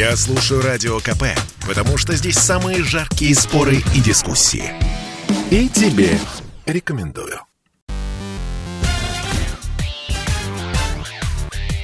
[0.00, 1.24] Я слушаю Радио КП,
[1.68, 4.72] потому что здесь самые жаркие споры и дискуссии.
[5.50, 6.18] И тебе
[6.64, 7.38] рекомендую.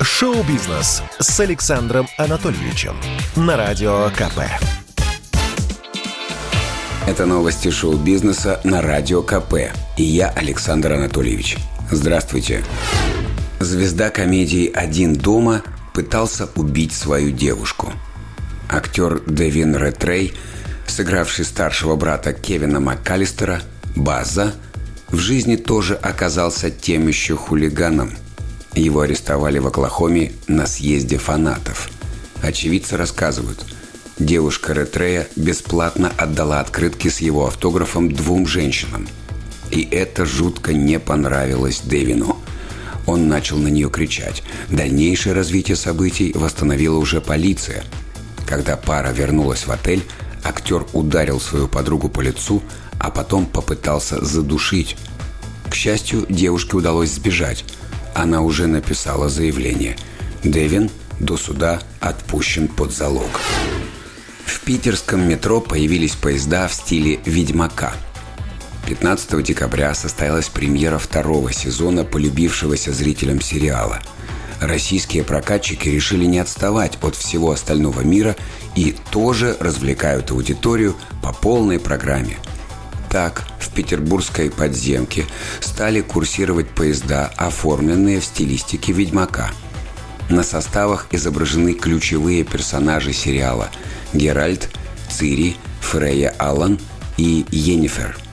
[0.00, 2.96] Шоу-бизнес с Александром Анатольевичем
[3.36, 4.40] на Радио КП.
[7.06, 9.74] Это новости шоу-бизнеса на Радио КП.
[9.98, 11.58] И я, Александр Анатольевич.
[11.90, 12.64] Здравствуйте.
[13.60, 15.62] Звезда комедии «Один дома»
[15.96, 17.90] пытался убить свою девушку.
[18.68, 20.34] Актер Дэвин Ретрей,
[20.86, 23.62] сыгравший старшего брата Кевина МакКаллистера,
[23.94, 24.52] База,
[25.08, 28.12] в жизни тоже оказался тем еще хулиганом.
[28.74, 31.88] Его арестовали в Оклахоме на съезде фанатов.
[32.42, 33.64] Очевидцы рассказывают,
[34.18, 39.08] девушка Ретрея бесплатно отдала открытки с его автографом двум женщинам.
[39.70, 42.35] И это жутко не понравилось Дэвину–
[43.06, 44.42] он начал на нее кричать.
[44.68, 47.84] Дальнейшее развитие событий восстановила уже полиция.
[48.46, 50.04] Когда пара вернулась в отель,
[50.44, 52.62] актер ударил свою подругу по лицу,
[52.98, 54.96] а потом попытался задушить.
[55.68, 57.64] К счастью, девушке удалось сбежать.
[58.14, 59.96] Она уже написала заявление.
[60.42, 63.40] Дэвин до суда отпущен под залог.
[64.44, 67.94] В питерском метро появились поезда в стиле «Ведьмака».
[68.86, 74.00] 15 декабря состоялась премьера второго сезона полюбившегося зрителям сериала.
[74.60, 78.36] Российские прокатчики решили не отставать от всего остального мира
[78.76, 82.38] и тоже развлекают аудиторию по полной программе.
[83.10, 85.24] Так, в петербургской подземке
[85.60, 89.50] стали курсировать поезда, оформленные в стилистике «Ведьмака».
[90.28, 93.68] На составах изображены ключевые персонажи сериала–
[94.12, 94.70] Геральт,
[95.10, 96.78] Цири, Фрея Аллан
[97.16, 98.16] и Йеннифер–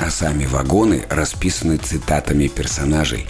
[0.00, 3.26] а сами вагоны расписаны цитатами персонажей.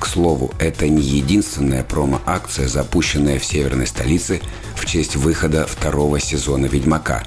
[0.00, 4.40] К слову, это не единственная промо-акция, запущенная в северной столице
[4.74, 7.22] в честь выхода второго сезона «Ведьмака».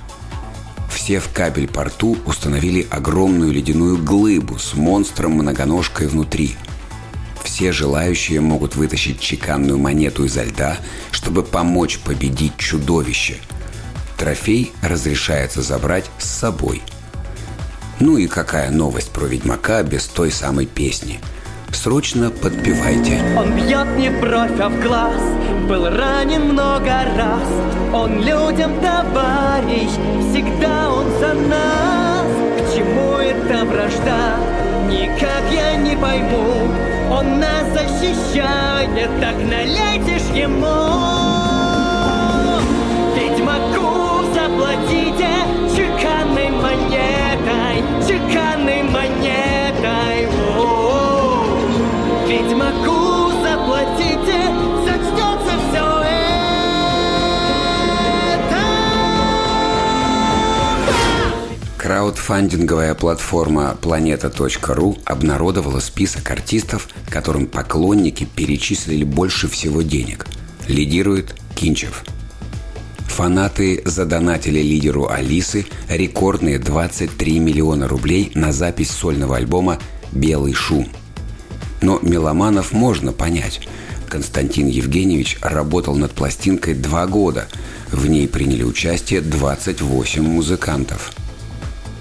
[0.94, 6.58] Все в кабель-порту установили огромную ледяную глыбу с монстром-многоножкой внутри.
[7.44, 10.78] Все желающие могут вытащить чеканную монету изо льда,
[11.12, 13.38] чтобы помочь победить чудовище.
[14.18, 16.82] Трофей разрешается забрать с собой–
[18.00, 21.20] ну и какая новость про Ведьмака без той самой песни?
[21.74, 23.20] Срочно подпевайте.
[23.38, 25.22] Он бьет не бровь, а в глаз,
[25.68, 27.50] был ранен много раз.
[27.94, 29.90] Он людям товарищ,
[30.30, 32.28] всегда он за нас.
[32.58, 34.38] К чему эта вражда?
[34.88, 36.70] Никак я не пойму.
[37.12, 40.68] Он нас защищает, так налейте ж ему.
[43.16, 45.57] Ведьмаку заплатите
[48.08, 50.28] чеканной монетой.
[50.56, 52.28] О -о -о.
[52.28, 54.40] Ведьмаку заплатите,
[54.86, 55.88] зачтется все.
[61.78, 70.26] Краудфандинговая платформа Planeta.ru обнародовала список артистов, которым поклонники перечислили больше всего денег.
[70.68, 72.04] Лидирует Кинчев–
[73.18, 79.80] Фанаты задонатили лидеру Алисы рекордные 23 миллиона рублей на запись сольного альбома
[80.12, 80.88] «Белый шум».
[81.82, 83.68] Но меломанов можно понять.
[84.08, 87.48] Константин Евгеньевич работал над пластинкой два года.
[87.92, 91.12] В ней приняли участие 28 музыкантов.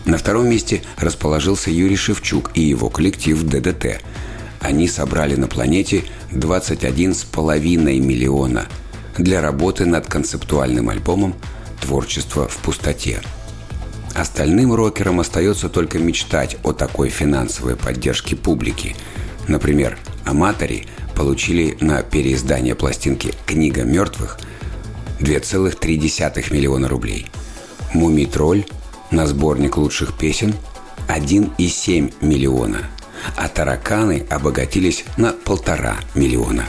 [0.05, 4.03] На втором месте расположился Юрий Шевчук и его коллектив ДДТ.
[4.61, 8.67] Они собрали на планете 21,5 миллиона–
[9.19, 11.35] для работы над концептуальным альбомом
[11.81, 13.21] «Творчество в пустоте».
[14.15, 18.97] Остальным рокерам остается только мечтать о такой финансовой поддержке публики.
[19.47, 24.39] Например, «Аматори» получили на переиздание пластинки «Книга мертвых»
[25.21, 27.27] 2,3 миллиона рублей.
[27.93, 28.65] «Мумий тролль»
[29.11, 30.55] на сборник лучших песен
[31.09, 32.79] 1,7 миллиона,
[33.37, 36.65] а «Тараканы» обогатились на полтора миллиона.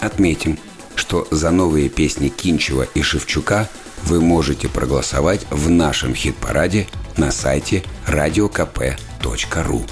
[0.00, 0.58] Отметим–
[0.98, 3.68] что за новые песни Кинчева и Шевчука
[4.02, 9.90] вы можете проголосовать в нашем хит-параде на сайте radiokp.ru.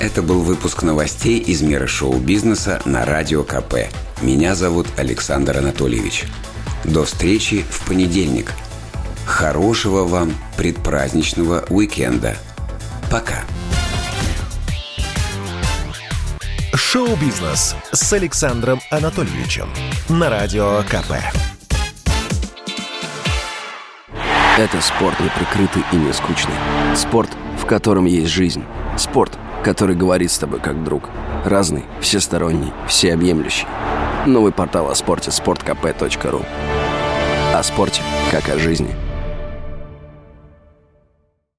[0.00, 3.88] Это был выпуск новостей из мира шоу-бизнеса на Радио КП.
[4.20, 6.24] Меня зовут Александр Анатольевич.
[6.84, 8.52] До встречи в понедельник.
[9.24, 12.36] Хорошего вам предпраздничного уикенда.
[13.10, 13.44] Пока.
[16.96, 19.68] Шоу-бизнес с Александром Анатольевичем
[20.08, 21.12] на Радио КП.
[24.56, 26.54] Это спорт не прикрытый и не скучный.
[26.96, 27.28] Спорт,
[27.58, 28.64] в котором есть жизнь.
[28.96, 31.10] Спорт, который говорит с тобой как друг.
[31.44, 33.66] Разный, всесторонний, всеобъемлющий.
[34.24, 36.46] Новый портал о спорте– sportkp.ru
[37.52, 38.00] О спорте,
[38.30, 38.96] как о жизни.